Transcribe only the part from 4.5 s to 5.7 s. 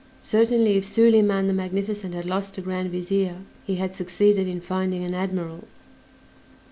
finding an admiral!